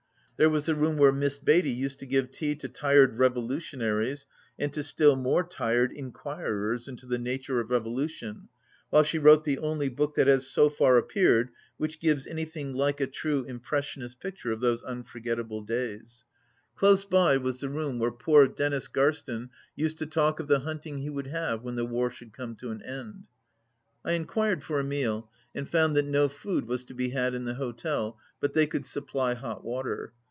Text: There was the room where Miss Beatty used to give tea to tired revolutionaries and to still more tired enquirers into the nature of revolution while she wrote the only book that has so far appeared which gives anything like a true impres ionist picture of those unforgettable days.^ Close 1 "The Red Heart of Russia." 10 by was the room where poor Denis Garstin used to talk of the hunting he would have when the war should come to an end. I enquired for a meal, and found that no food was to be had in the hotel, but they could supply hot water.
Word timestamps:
There 0.37 0.49
was 0.49 0.65
the 0.65 0.73
room 0.73 0.97
where 0.97 1.11
Miss 1.11 1.37
Beatty 1.37 1.69
used 1.69 1.99
to 1.99 2.07
give 2.07 2.31
tea 2.31 2.55
to 2.55 2.67
tired 2.67 3.19
revolutionaries 3.19 4.25
and 4.57 4.73
to 4.73 4.81
still 4.81 5.15
more 5.15 5.43
tired 5.43 5.91
enquirers 5.91 6.87
into 6.87 7.05
the 7.05 7.19
nature 7.19 7.59
of 7.59 7.69
revolution 7.69 8.49
while 8.89 9.03
she 9.03 9.19
wrote 9.19 9.43
the 9.43 9.59
only 9.59 9.87
book 9.87 10.15
that 10.15 10.25
has 10.25 10.47
so 10.47 10.67
far 10.67 10.97
appeared 10.97 11.49
which 11.77 11.99
gives 11.99 12.25
anything 12.25 12.73
like 12.73 12.99
a 12.99 13.05
true 13.05 13.45
impres 13.45 13.95
ionist 13.95 14.19
picture 14.19 14.51
of 14.51 14.61
those 14.61 14.81
unforgettable 14.81 15.61
days.^ 15.61 16.23
Close 16.75 17.03
1 17.03 17.09
"The 17.11 17.17
Red 17.19 17.19
Heart 17.19 17.35
of 17.35 17.43
Russia." 17.43 17.43
10 17.43 17.43
by 17.43 17.45
was 17.45 17.59
the 17.59 17.69
room 17.69 17.99
where 17.99 18.11
poor 18.11 18.47
Denis 18.47 18.87
Garstin 18.87 19.49
used 19.75 19.99
to 19.99 20.07
talk 20.07 20.39
of 20.39 20.47
the 20.47 20.61
hunting 20.61 20.97
he 20.97 21.11
would 21.11 21.27
have 21.27 21.61
when 21.61 21.75
the 21.75 21.85
war 21.85 22.09
should 22.09 22.33
come 22.33 22.55
to 22.55 22.71
an 22.71 22.81
end. 22.81 23.25
I 24.03 24.13
enquired 24.13 24.63
for 24.63 24.79
a 24.79 24.83
meal, 24.83 25.29
and 25.53 25.69
found 25.69 25.95
that 25.95 26.07
no 26.07 26.27
food 26.27 26.65
was 26.67 26.83
to 26.85 26.95
be 26.95 27.09
had 27.09 27.35
in 27.35 27.45
the 27.45 27.53
hotel, 27.53 28.17
but 28.39 28.53
they 28.53 28.65
could 28.65 28.87
supply 28.87 29.35
hot 29.35 29.63
water. 29.63 30.13